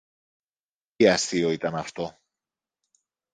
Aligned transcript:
Τι 0.95 1.07
αστείο 1.09 1.51
ήταν 1.51 1.75
αυτό 1.75 2.17